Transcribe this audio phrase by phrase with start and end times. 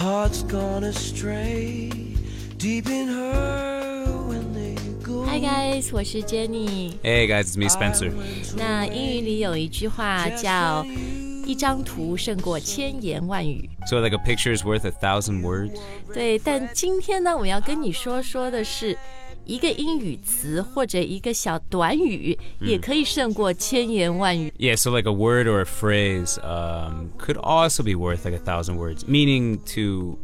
[0.00, 1.90] hearts gone astray
[2.58, 5.24] deep in her when they go.
[5.24, 6.94] Hi guys，我是 Jenny。
[7.02, 8.12] Hey guys, it's me, Spencer.
[8.56, 10.84] 那英语里有一句话叫“
[11.46, 15.78] 一张图胜过千言万语 So, like a picture is worth a thousand words?
[16.12, 18.98] ”。对，但今天呢，我要跟你说说的是。
[19.51, 24.53] 一个英语词或者一个小短语，也可以胜过千言万语。
[24.57, 28.77] Yeah, so like a word or a phrase um, could also be worth like a thousand
[28.77, 30.17] words, meaning to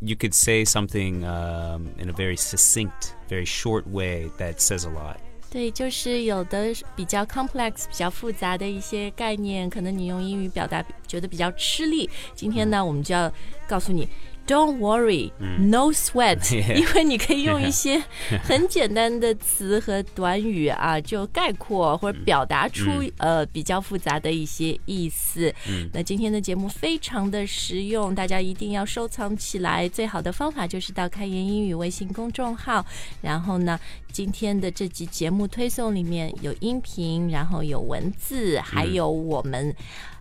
[0.00, 4.90] you could say something um, in a very succinct, very short way that says a
[4.90, 5.18] lot.
[5.52, 12.10] 对，就是有的比较 complex、比较复杂的一些概念，可能你用英语表达觉得比较吃力。
[12.34, 13.32] 今天呢，我们就要
[13.68, 14.08] 告诉你。
[14.46, 16.52] Don't worry, no sweat.
[16.54, 18.02] 因为你可以用一些
[18.44, 22.84] 很简单的词和短语啊，就概括或者表达出、
[23.16, 25.52] 呃比较复杂的一些意思。
[25.92, 29.88] 那今天的节目非常的实用，大家一定要收藏起来。
[29.88, 32.84] 最好的方法就是到开言英语微信公众号，
[33.22, 33.80] 然后呢，
[34.12, 39.74] 今天的这集节目推送里面有音频，然后有文字，还有我们。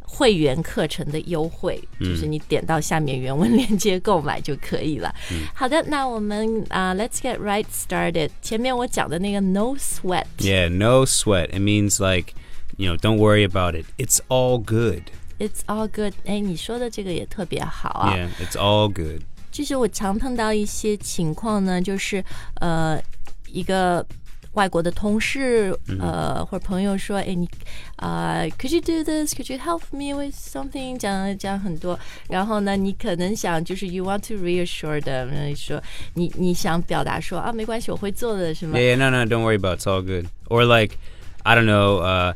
[0.06, 5.14] 会员课程的优惠，就是你点到下面原文链接购买就可以了。
[5.54, 8.30] 好的，那我们啊、l e t s get right started。
[8.42, 11.50] 前面我讲的那个 no sweat，Yeah, no sweat.
[11.50, 12.34] It means like,
[12.78, 13.86] you know, don't worry about it.
[13.98, 15.04] It's all good.
[15.40, 16.14] It's all good。
[16.26, 18.14] 哎，你说的这个也特别好啊。
[18.16, 19.22] Yeah, it's all good.
[19.52, 22.24] 就是我常碰到一些情况呢，就是
[22.56, 23.02] 呃，
[23.48, 24.06] 一个
[24.55, 27.49] 外国的同事，呃，或者朋友说，哎，你
[27.97, 30.97] 啊、c o u l d you do this？Could you help me with something？
[30.99, 35.81] 讲讲很多，然后呢，你可能想就是 you want to reassure them，呃说
[36.15, 39.83] 你你想表达说啊，没关系，我会做的，什么 Yeah, yeah, no, no, don't worry about it.
[39.83, 40.27] It's all good.
[40.49, 40.97] Or like,
[41.45, 42.35] I don't know, uh,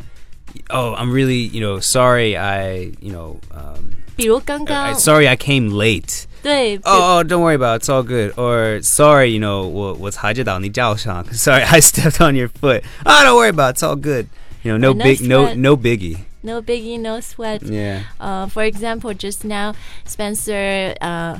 [0.71, 5.37] oh, I'm really, you know, sorry I, you know, um, 比如刚 I, 刚 sorry I
[5.37, 6.27] came late.
[6.43, 7.83] 对， Oh, oh, don't worry about it.
[7.85, 8.33] It's all good.
[8.37, 11.25] Or sorry, you know, 我我踩着到你脚上.
[11.33, 12.83] Sorry, I stepped on your foot.
[13.05, 13.79] Oh, don't worry about it.
[13.79, 14.27] It's all good.
[14.65, 15.57] You know, no No big, no sweat.
[15.57, 16.19] no biggie.
[16.43, 17.63] no biggie, no sweat。
[17.63, 18.03] Yeah.
[18.21, 19.75] Uh, for example, just now,
[20.05, 21.39] Spencer uh,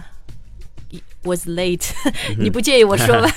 [1.27, 1.93] was late
[2.39, 3.29] 。你不介意我说吧？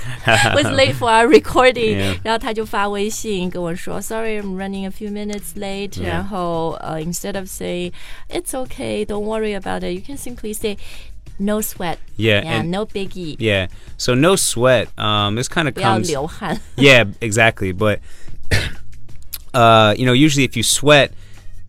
[0.56, 1.98] was late for our recording。
[1.98, 2.18] Yeah.
[2.24, 5.92] 然后他就发微信跟我说，Sorry, I'm running a few minutes late。
[5.92, 6.08] Yeah.
[6.08, 7.92] 然后呃、uh,，instead of saying
[8.30, 10.78] It's okay, don't worry about it, you can simply say
[11.38, 11.98] No sweat.
[12.18, 13.36] Yeah, Yeah, and- no biggie.
[13.40, 13.68] Yeah.
[13.98, 14.88] So no sweat.
[14.98, 16.08] Um, this kind of 不要 comes.
[16.08, 16.60] 流汗。
[16.78, 17.72] yeah, exactly.
[17.74, 18.00] But
[19.54, 21.12] uh, you know, usually if you sweat,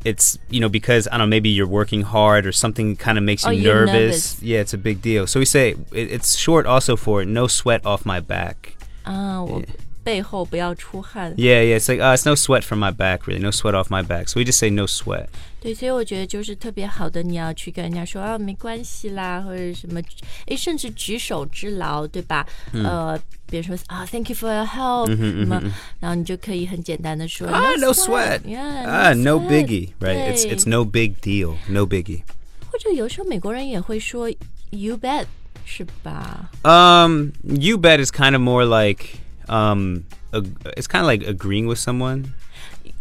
[0.04, 3.24] it's you know because I don't know maybe you're working hard or something kind of
[3.24, 4.36] makes Oh, you you're nervous.
[4.38, 4.44] nervous.
[4.44, 5.28] Yeah, it's a big deal.
[5.28, 8.76] So we say it, it's short also for no sweat off my back.
[9.06, 9.62] Oh, 啊，我
[10.05, 11.33] 背后不要出汗。
[11.37, 11.79] Yeah, yeah.
[11.79, 13.41] It's like uh, it's no sweat from my back, really.
[13.41, 14.29] No sweat off my back.
[14.29, 15.27] So we just say no sweat.
[15.61, 20.01] 对，所以我觉得就是特别好的，你要去跟人家说啊，没关系啦，或者什么，
[20.47, 22.47] 诶，甚至举手之劳，对吧？
[22.73, 23.19] 呃，
[23.51, 25.61] 别人说啊，Thank you for your help，什么，
[25.99, 28.43] 然后你就可以很简单的说 Ah, no sweat.
[28.43, 29.89] yeah, Ah, no sweat biggie.
[29.99, 30.33] Right.
[30.33, 31.57] It's 对 it's no big deal.
[31.69, 32.23] No biggie.
[32.71, 34.31] 或者有时候美国人也会说
[34.71, 35.25] You bet，
[35.65, 36.51] 是吧？
[36.63, 39.07] Um, you bet is kind of more like
[39.51, 40.03] um,
[40.33, 42.25] ag- it's kind of like agreeing with someone.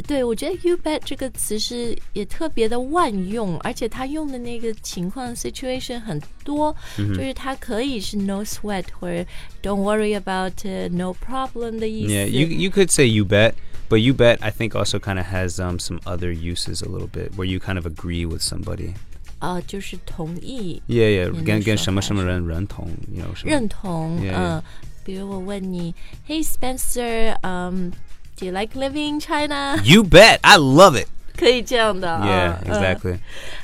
[0.07, 9.25] 对，我觉得 you bet 这个词是也特别的万用，而且它用的那个情况 situation 很多，就是它可以是 no sweat 或者
[9.63, 12.13] don't worry about it, no problem 的意思。
[12.13, 13.53] Yeah, you you could say you bet,
[13.89, 17.07] but you bet I think also kind of has um, some other uses a little
[17.07, 18.93] bit where you kind of agree with somebody.
[19.39, 21.09] 啊、就是同意、 Yeah, yeah.
[21.11, 24.63] 也能跟跟说什么什么法人认同，you know 什么认同， Yeah, 嗯，
[25.03, 25.93] 比如我问你，
[26.27, 27.91] Hey Spencer，嗯、
[28.35, 29.77] d o you like living in China？
[29.83, 31.07] You bet, I love it.
[31.38, 32.25] 可以这样的啊
[32.66, 33.19] Yeah, 嗯 exactly.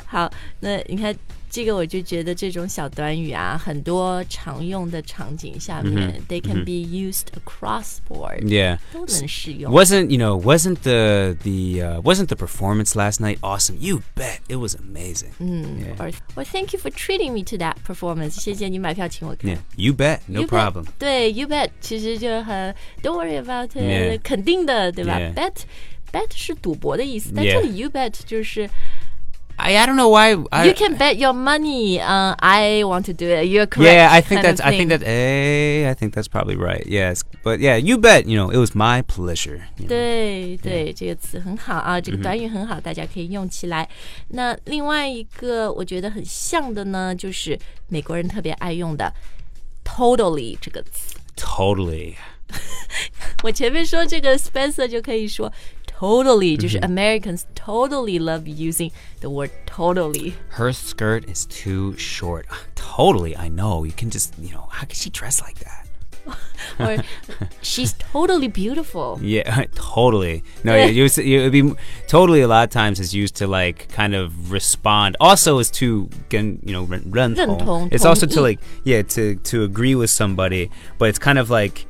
[0.06, 0.30] 好，
[0.60, 1.16] 那你看
[1.54, 8.78] 这个，我就觉得这种小短语啊，很多常用的场景下面、t h e y can be used across board，、 Yeah.
[8.94, 9.70] 都能适用。
[9.74, 10.42] Wasn't you know?
[10.42, 13.76] Wasn't the the uh, wasn't the performance last night awesome?
[13.82, 15.32] You bet, it was amazing.
[15.40, 15.98] 嗯 Yeah.
[15.98, 19.52] ，or or thank you for treating me to that performance，谢谢你买票请我看。
[19.52, 20.72] Yeah, you bet, no You bet.
[20.72, 20.86] problem.
[20.98, 22.74] 对，you bet，其实就很
[23.04, 24.20] don't worry about it，、 Yeah.
[24.24, 25.34] 肯定的，对吧 Yeah.
[25.34, 25.54] bet
[26.14, 27.56] bet 是赌博的意思，但 Yeah.
[27.56, 28.70] 这里 you bet 就是
[29.64, 30.36] I I don't know why.
[30.52, 33.46] I, you can bet your money，嗯、i want to do it.
[33.46, 33.94] You're correct.
[33.94, 34.60] Yeah, I think kind of that's.
[34.60, 35.00] I think thing.
[35.00, 35.04] that.
[35.06, 36.84] eh, I think that's probably right.
[36.88, 38.26] Yes, but yeah, you bet.
[38.26, 39.62] You know, it was my pleasure.
[39.78, 39.90] you know.
[39.90, 43.88] 对对，这个词很好啊，嗯这个短语很好，大家可以用起来。
[44.30, 47.56] 那另外一个我觉得很像的呢，就是
[47.88, 49.14] 美国人特别爱用的
[49.86, 51.16] “totally” 这个词。
[51.38, 52.16] Totally.
[53.44, 55.52] 我前面说这个 Spencer 就可以说
[55.96, 58.92] totally，、就是 Americans totally love using
[59.22, 60.34] the word totally。
[60.58, 62.46] Her skirt is too short.
[62.76, 63.84] Totally, I know.
[63.86, 65.86] You can just, you know, how can she dress like that?
[66.80, 67.04] or
[67.62, 69.20] she's totally beautiful.
[69.24, 70.44] Yeah, totally.
[70.64, 70.86] No, Yeah.
[70.86, 71.74] yeah, you would- you- it'd be
[72.08, 75.16] totally a lot of times is used to like kind of respond.
[75.20, 78.48] Also, is to get you know 认认同.认同， It's also to 同意。
[78.52, 81.86] like yeah to to agree with somebody, but it's kind of like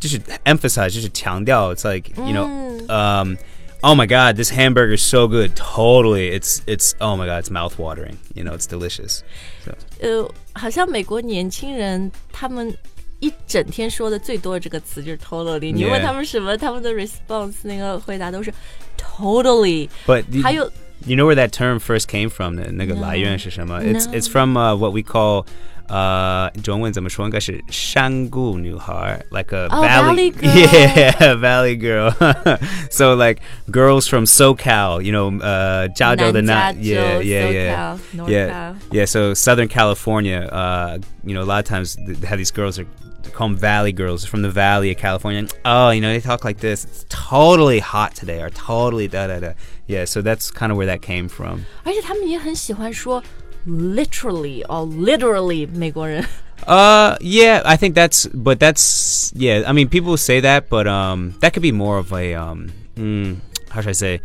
[0.00, 1.72] just emphasize, just强调.
[1.72, 2.46] It's like you know,
[2.88, 3.38] um,
[3.82, 5.54] oh my god, this hamburger is so good.
[5.56, 8.18] Totally, it's it's oh my god, it's mouth watering.
[8.34, 9.22] You know, it's delicious.
[9.64, 9.74] So.
[10.00, 12.76] 呃，好像美国年轻人他们
[13.20, 15.72] 一整天说的最多的这个词就是 totally。
[15.72, 18.52] 你 Yeah 问他们什么，他们的 response 那个回答都是
[18.98, 19.88] totally。
[20.06, 20.70] But you, 还有
[21.06, 22.56] you know where that term first came from?
[22.56, 23.80] 的那个来源是什么?
[23.82, 24.12] It's No.
[24.18, 25.46] it's from uh, what we call
[25.88, 30.50] uh 中文怎么说应该是山谷女孩 like a Oh, valley, valley girl.
[30.56, 32.58] yeah valley girl
[32.90, 33.40] so like
[33.70, 38.74] girls from SoCal you know uh 加州的那 南加州 yeah yeah yeah SoCal, yeah NorCal.
[38.92, 42.78] yeah so Southern California uh you know a lot of times they have these girls
[42.78, 42.86] are
[43.22, 46.44] they call them valley girls from the valley of California oh you know they talk
[46.44, 49.52] like this it's totally hot today or totally da da da
[49.86, 53.22] yeah so that's kind of where that came from 而且他们也很喜欢说
[53.68, 56.24] literally or literally 美国人。
[56.66, 59.64] Uh, yeah, I think that's, but that's, yeah.
[59.66, 63.36] I mean, people say that, but um, that could be more of a um, mm,
[63.70, 64.20] how should I say?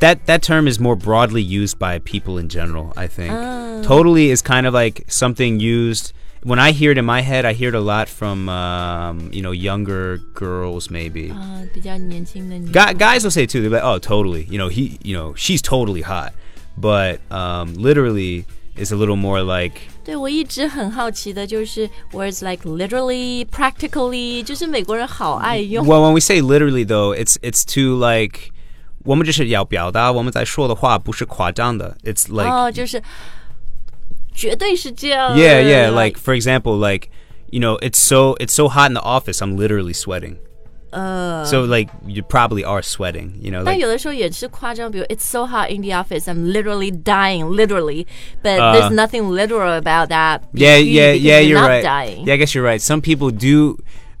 [0.00, 2.92] That that term is more broadly used by people in general.
[2.96, 3.32] I think
[3.84, 6.12] totally is kind of like something used.
[6.42, 9.42] When I hear it in my head, I hear it a lot from um, you
[9.42, 11.30] know younger girls maybe.
[11.30, 13.62] 啊，比较年轻的女 Guy, guys will say it too.
[13.62, 16.32] They're like, "Oh, totally." You know, he, you know, she's totally hot,
[16.80, 18.44] but um, literally
[18.76, 25.84] is a little more like 对我一直很好奇的就是 words like literally, practically，就是美国人好爱用。
[25.84, 28.52] Well, when we say literally, though, it's it's to like
[29.04, 31.96] 我们就是要表达我们在说的话不是夸张的。
[32.04, 33.02] It's like 哦，就是
[34.34, 35.42] 绝对是这样的。
[35.42, 35.90] yeah, yeah.
[35.90, 37.08] Like for example, like
[37.50, 39.40] you know, it's so it's so hot in the office.
[39.40, 40.36] I'm literally sweating.
[40.90, 43.32] 呃， So like you probably are sweating.
[43.42, 48.06] You know, 但 like 有的时候也是夸张，比如 It's so hot in the office, I'm literally dying, literally,
[48.42, 50.42] but Uh, there's nothing literal about that.
[50.54, 51.40] yeah, because yeah, yeah.
[51.40, 51.82] you're You're not right.
[51.82, 52.24] dying.
[52.26, 52.80] Yeah, I guess you're right.
[52.80, 53.78] Some people do.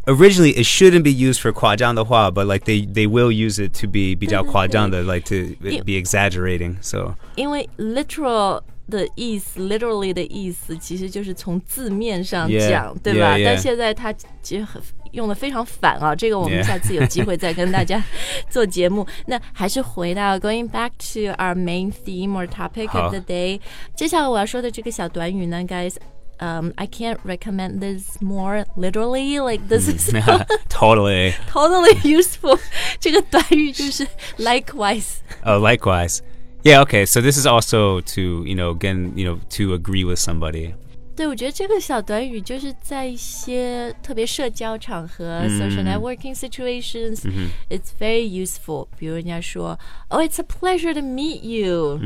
[0.08, 3.88] Originally, it shouldn't be used for 夸张的话, but like they they will use it to
[3.88, 6.76] be 比较夸张的, like to be exaggerating.
[6.80, 13.44] So 因为 literal 的意思，literally 的意思其实就是从字面上 Yeah, 讲对吧 yeah, yeah.
[13.46, 14.80] 但现在它其实很
[15.12, 16.66] 用的非常反啊，这个我们 Yeah.
[16.66, 18.02] 下次有机会再跟大家
[18.48, 19.06] 做节目。
[19.26, 23.60] 那还是回到 going back to our main theme or topic 好 of the day。
[23.94, 29.40] 接下来我要说的这个小短语呢，guys。Um, I can't recommend this more literally.
[29.40, 30.12] Like this is
[30.68, 31.32] totally.
[31.50, 32.58] totally useful.
[33.00, 34.06] 这个短语就是
[34.36, 35.14] likewise.
[35.42, 36.18] Oh, likewise.
[36.62, 37.06] Yeah, okay.
[37.06, 40.74] So this is also to, you know, again, you know, to agree with somebody.
[41.16, 48.86] 对，我觉得这个小短语就是在一些特别社交场合、social networking situations、it's very useful。
[48.98, 49.78] 比如人家说，
[50.08, 51.98] Oh, it's a pleasure to meet you、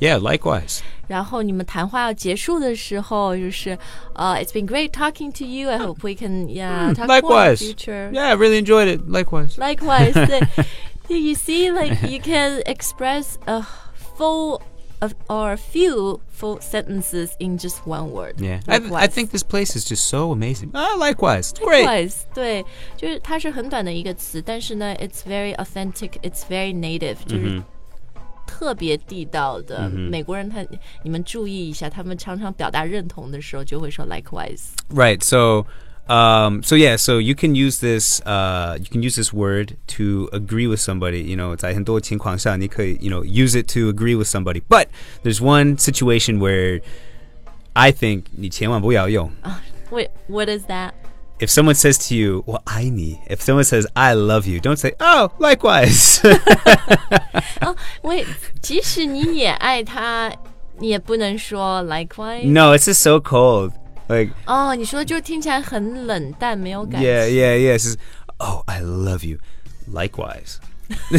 [0.00, 0.78] Yeah, likewise.
[1.06, 3.78] 然后你们谈话要结束的时候，就是
[4.14, 5.68] 呃、i t s been great talking to you.
[5.68, 7.58] I hope we can yeah talk more in the Likewise.
[7.58, 8.10] future.
[8.10, 9.02] Yeah, I really enjoyed it.
[9.06, 9.58] Likewise.
[9.58, 10.14] Likewise,
[11.06, 13.62] 对 you see, like you can express a
[14.16, 14.62] full
[15.00, 18.40] of or a few full sentences in just one word.
[18.40, 18.60] Yeah.
[18.66, 19.14] I, I Likewise.
[19.14, 20.70] think this place is just so amazing.
[20.74, 21.52] Ah, likewise.
[21.52, 21.84] It's great.
[21.86, 22.64] Likewise，对，
[22.96, 27.62] 就是它是很短的一个词，但是呢，it's very authentic, it's very native，就是
[28.46, 29.90] 特别地道的。
[29.90, 30.64] 美国人他，
[31.02, 34.68] 你们注意一下，他们常常表达认同的时候就会说 likewise。
[34.88, 35.22] Right.
[35.22, 35.66] So,
[36.08, 36.96] um, so yeah.
[36.96, 38.20] So you can use this.
[38.24, 41.22] Uh, you can use this word to agree with somebody.
[41.22, 44.62] You know, 在很多情况下，你可以, you know, use it to agree with somebody.
[44.68, 44.86] But
[45.24, 46.80] there's one situation where
[47.72, 49.30] I think 你千万不要用.
[49.90, 50.92] Wait, what is that?
[51.38, 54.76] If someone says to you, "Well, I need," if someone says, "I love you," don't
[54.76, 56.22] say, "Oh, likewise."
[58.00, 58.24] 喂，
[58.62, 60.32] 即使你也爱他，
[60.78, 62.42] 你也不能说 likewise。
[62.44, 63.72] no, it's just so cold.
[64.10, 67.10] Like, 哦，你说就听起来很冷淡，没有感情。
[67.10, 67.76] yeah, yeah, yeah.
[67.76, 67.96] It's just,
[68.38, 69.38] "Oh, I love you."
[69.92, 70.58] Likewise.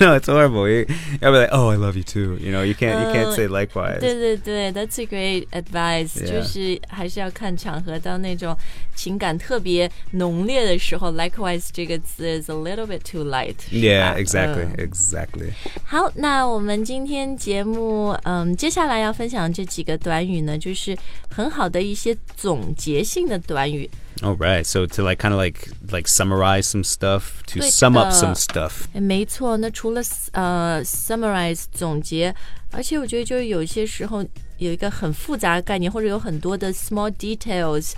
[0.00, 0.66] no, it's horrible.
[0.66, 0.86] You,
[1.20, 2.38] will be like, oh, I love you too.
[2.40, 4.00] You know, you can't you can't say likewise.
[4.00, 6.26] 对对对，That's a great advice，、 Yeah.
[6.26, 8.56] 就是还是要看场合，到那种
[8.98, 14.16] 情感特别浓烈的时候，likewise 这个词 is a little bit too light 是吧。
[14.16, 15.52] Yeah, exactly, 嗯 exactly.
[15.84, 20.96] 好，那我们今天节目，嗯，接下来要分享这几个短语呢，就是
[21.28, 23.88] 很好的一些总结性的短语。
[24.22, 24.64] All right.
[24.64, 28.12] So to like kind of like like summarize some stuff, to 对 sum up 的
[28.12, 28.84] some stuff.
[28.92, 30.00] 诶没错，那除了
[30.32, 32.32] 呃 summarize 总结，
[32.70, 34.24] 而且我觉得就是有些时候
[34.58, 37.92] 有一个很复杂的概念，或者有很多的 small details。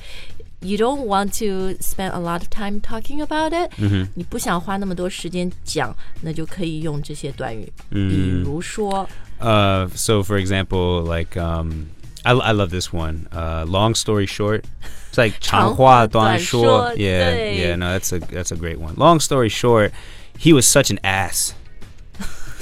[0.60, 3.70] You don't want to spend a lot of time talking about it、
[4.14, 7.72] 你不想花那么多时间讲，那就可以用这些短语。
[7.90, 11.88] 比如说， Uh, so for example, like um,
[12.24, 13.28] I, I love this one.
[13.30, 14.64] Uh, long story short,
[15.12, 17.56] it's like 长话短说.长话短说， Yeah, 对。
[17.58, 17.76] yeah.
[17.76, 18.94] No, that's a that's a great one.
[18.96, 19.92] Long story short,
[20.38, 21.52] he was such an ass.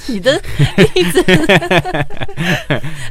[0.09, 0.33] 你的
[0.93, 1.23] 例子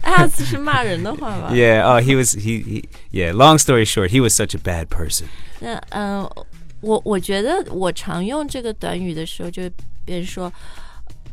[0.02, 1.50] ass 是骂人的话吗？
[1.52, 1.83] Yeah.
[1.83, 2.85] Oh, he was he, he.
[3.11, 3.33] Yeah.
[3.33, 5.25] Long story short, he was such a bad person.
[5.61, 6.47] 那嗯、呃
[6.80, 9.73] 我我觉得我常用这个短语的时候，就是
[10.04, 10.52] 别人说。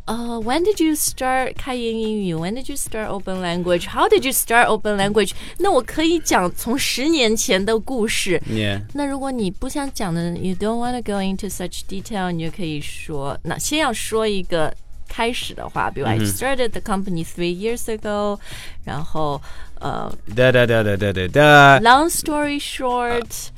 [0.06, 2.36] 呃、w h e n did you start 开言英语？
[2.36, 3.86] When did you start open language?
[3.88, 5.32] How did you start open language?
[5.60, 8.42] 那我可以讲从十年前的故事。
[8.50, 8.82] Yeah.
[8.94, 14.74] 那如果你不想讲的，you don't want to go into such detail，你就可以说，那先要说一个
[15.08, 18.40] 开始的话，比如 I started the company three years ago，
[18.86, 19.42] 然后
[19.80, 21.80] 呃 Da da da da da da da.
[21.82, 23.50] ，long story short，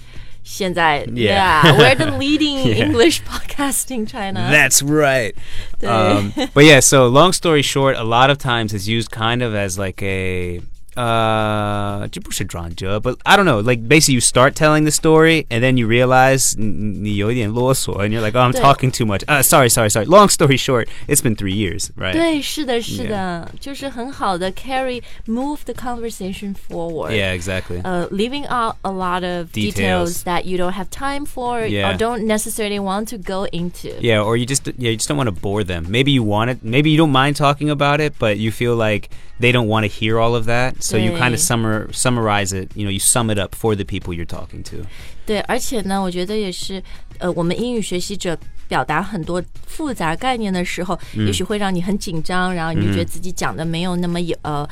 [0.44, 1.62] 现在 Yeah.
[1.77, 2.86] we're the leading Yeah.
[2.88, 4.50] English podcast in China。
[4.51, 5.34] That's right.
[5.80, 9.42] 对 Um, but yeah, so long story short, a lot of times it's used kind
[9.44, 10.62] of as like a
[10.98, 13.62] uh, 这不是转折, but I don't know.
[13.62, 18.38] Like basically, you start telling the story and then you realize 你有点啰嗦 and you're like,
[18.38, 18.62] oh, I'm 对。
[18.62, 19.24] talking too much.
[19.27, 20.06] Uh, sorry, sorry, sorry.
[20.06, 22.13] Long story short, it's been three years, right?
[22.13, 27.12] 对，是的，是的就是很好的 carry move the conversation forward。
[27.12, 27.82] Yeah, exactly.
[27.84, 30.24] uh, leaving out a lot of details, Details.
[30.25, 31.89] that you don't have time for Yeah.
[31.92, 33.89] or don't necessarily want to go into.
[34.00, 35.88] Yeah, or you just yeah, you just don't want to bore them.
[35.89, 36.60] Maybe you want it.
[36.63, 39.88] Maybe you don't mind talking about it, but you feel like they don't want to
[39.92, 40.84] hear all of that.
[40.88, 41.34] So you kind Right.
[41.34, 42.70] of summar summarize it.
[42.75, 44.86] You know, you sum it up for the people you're talking to.
[45.25, 46.84] 对，而且呢，我觉得也是，
[47.20, 48.38] 呃，我们英语学习者
[48.68, 54.68] 表达很多复杂概念的时候，也许会让你很紧张，然后你就觉得自己讲的没有那么有呃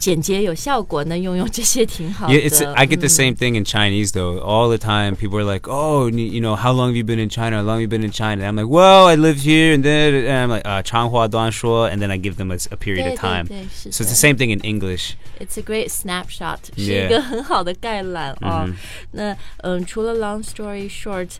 [0.00, 2.34] 简洁有效果，那用用这些挺好的。
[2.34, 4.38] Yeah, it's I get the 嗯 same thing in Chinese though.
[4.40, 7.18] All the time, people are like, "Oh, you you know, how long have you been
[7.18, 7.56] in China?
[7.56, 9.82] How long have you been in China?" And I'm like, "Well, I live here," and
[9.82, 13.04] then and I'm like, "Uh, 长话短说," and then I give them a, s- a period
[13.04, 13.46] 对 of time.
[13.48, 15.12] 对对，是 So it's 的 the same thing in English.
[15.40, 18.64] It's a great snapshot，是 Yeah 一个很好的概览哦。
[18.66, 18.74] 嗯
[19.12, 21.30] 那嗯，除了 long story short，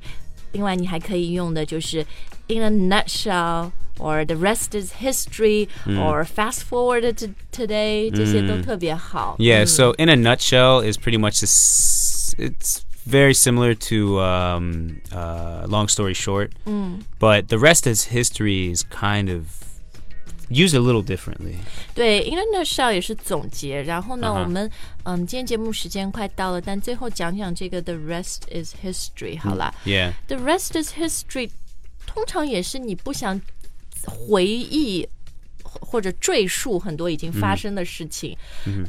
[0.52, 2.04] 另外你还可以用的就是
[2.48, 3.70] in a nutshell。
[3.98, 9.36] or the rest is history, or fast forward to today，、这些都特别好。
[9.38, 9.66] Yeah.
[9.66, 12.34] So in a nutshell, is pretty much this.
[12.38, 16.50] It's very similar to um, uh, long story short,
[17.20, 19.44] but the rest is history is kind of
[20.50, 21.56] used a little differently.
[21.94, 23.82] 对，in a nutshell 也是总结。
[23.82, 24.70] 然后呢嗯哼我们
[25.04, 29.72] 嗯，今天节目时间快到了，但最后讲讲这个 the rest is history 好啦。
[29.84, 30.12] Yeah.
[30.26, 31.50] The rest is history，
[32.06, 33.40] 通常也是你不想
[34.06, 35.08] 回忆
[35.62, 38.36] 或者赘述很多已经发生的事情。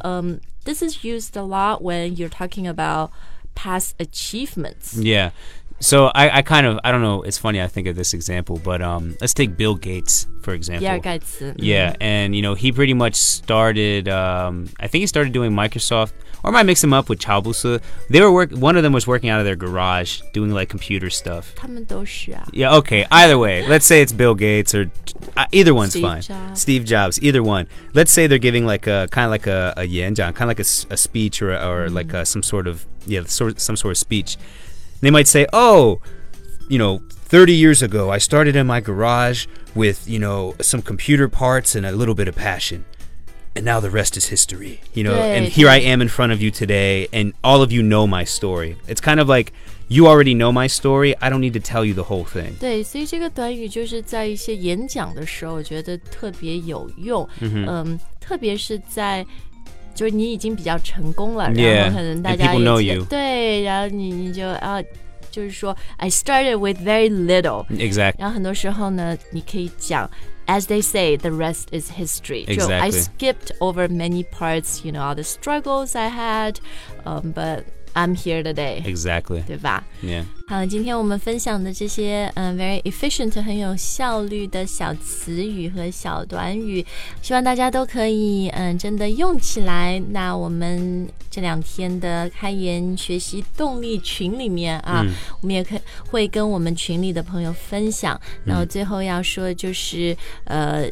[0.04, 3.12] 嗯、t h i s is used a lot when you're talking about
[3.56, 4.98] past achievements.
[5.00, 5.32] Yeah.
[5.80, 7.22] So I, I kind of I don't know.
[7.22, 7.62] It's funny.
[7.62, 10.80] I think of this example, but um, let's take Bill Gates for example.
[10.80, 11.54] 比尔盖茨。
[11.58, 14.10] Yeah, and you know he pretty much started.
[14.10, 17.82] Um, I think he started doing Microsoft, or I might mix him up with Chaobusa.
[18.10, 18.52] They were work.
[18.52, 21.54] One of them was working out of their garage doing like computer stuff.
[21.56, 22.48] 他们都是啊。
[22.54, 22.76] Yeah.
[22.80, 23.06] Okay.
[23.10, 24.90] Either way, let's say it's Bill Gates or
[25.36, 26.22] uh, either one's Steve fine.
[26.22, 26.62] Jobs.
[26.62, 27.20] Steve Jobs.
[27.22, 27.68] Either one.
[27.94, 30.60] Let's say they're giving like a kind of like a a yanjiang, kind of like
[30.60, 33.76] a, s- a speech or a, or like a, some sort of yeah, sort some
[33.76, 34.38] sort of speech.
[35.02, 36.02] They might say, "Oh,
[36.70, 41.28] you know, 30 years ago, I started in my garage with, you know, some computer
[41.30, 42.84] parts and a little bit of passion.
[43.56, 44.82] And now the rest is history.
[44.94, 45.52] You know, and Right.
[45.52, 48.76] here I am in front of you today, and all of you know my story.
[48.88, 49.52] It's kind of like
[49.90, 51.16] you already know my story.
[51.20, 52.52] I don't need to tell you the whole thing.
[52.60, 57.28] 对，所以这个短语就是在一些演讲的时候，我觉得特别有用。
[57.40, 59.26] 嗯特别是在
[59.96, 63.06] 就是你已经比较成功了 Yeah, 然后可能大 and 家 people 也 know 知 you.
[63.06, 64.80] 对，然后你你就啊，
[65.32, 68.20] 就是说 I started with very little， Exactly.
[68.20, 70.08] 然后很多时候呢，你可以讲。
[70.53, 72.45] as they say, the rest is history.
[72.45, 73.01] 就 I Exactly.
[73.01, 76.61] skipped over many parts, you know, all the struggles I had,
[77.07, 79.45] um, but I'm here today，Exactly.
[79.45, 80.25] 对吧？Yeah.
[80.47, 86.85] 好，今天我们分享的这些嗯，very efficient 很有效率的小词语和小短语，
[87.23, 90.03] 希望大家都可以嗯真的用起来。
[90.11, 95.05] 那我们这两天的开言学习动力群里面啊，
[95.41, 95.81] 我们也可以
[96.11, 98.21] 会跟我们群里的朋友分享。
[98.45, 100.91] 那我最后要说的就是呃。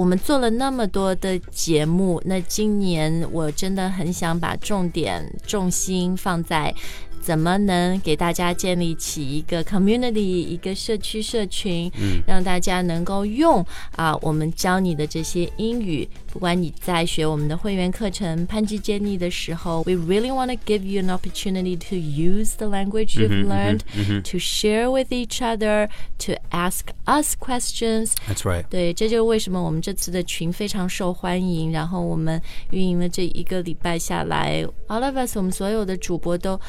[0.00, 6.74] 我们做了那么多的节目，那今年我真的很想把重点重心放在
[7.21, 23.79] 怎么能给大家建立起一个 community，一个社区社群，嗯，让大家能够用啊我们教你的这些英语，不管你在学我们的会员课程潘吉建立的时候，we really want to give you an opportunity to use the language you've learned
[24.21, 28.11] to share with each other, to ask us questions.
[28.27, 28.65] That's right.
[28.69, 31.71] 对，这就是为什么我们这次的群非常受欢迎。
[31.71, 36.59] 然后我们运营了这一个礼拜下来，all of us，我们所有的主播都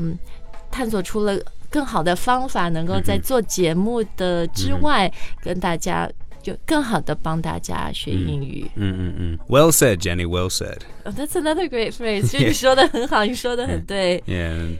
[0.00, 0.18] 嗯
[0.70, 6.10] 探索出了更好的方法，能够在做节目的之外，跟大家
[6.42, 8.70] 就更好的帮大家学英语。
[8.76, 9.38] Mm-mm-mm.
[9.48, 10.26] Well said, Jenny.
[10.26, 10.78] Well said.
[11.04, 14.76] Oh, that's another great phrase，就你说的很好，你说的很对 Yeah.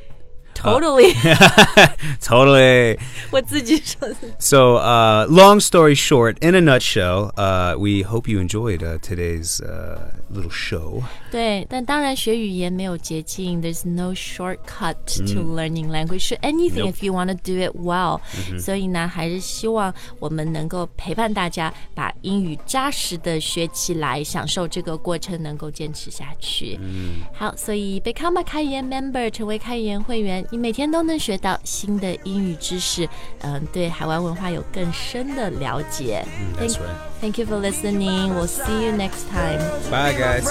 [0.63, 1.13] Totally.
[1.25, 1.89] Uh,
[2.21, 2.99] totally.
[3.31, 4.17] 我自己说的。
[4.39, 9.99] So, uh, long story short, in a nutshell, uh, we hope you enjoyed uh, today's uh,
[10.31, 11.03] little show.
[11.31, 15.55] 对，但当然学语言没有捷径，There's no shortcut to mm.
[15.55, 16.93] learning language anything nope.
[16.93, 18.21] if you want to do it well.
[18.35, 18.61] Mm hmm.
[18.61, 26.79] 所以呢，还是希望我们能够陪伴大家把英语扎实的学起来，享受这个过程，能够坚持下去。
[26.81, 30.47] 嗯，好，所以 become a 开言 member 成为开言会员。
[30.53, 33.09] 你每天都能学到新的英语知识，
[33.41, 36.23] 嗯，对海湾文化有更深的了解。
[36.39, 36.79] 嗯、thank,
[37.23, 38.35] thank you for listening.
[38.35, 39.59] We'll see you next time.
[39.91, 40.45] Bye, guys.